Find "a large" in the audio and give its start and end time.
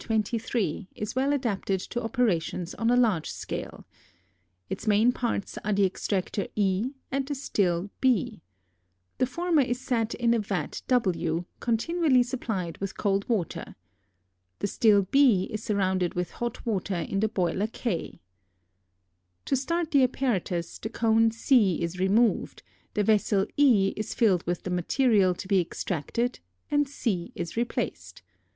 2.89-3.29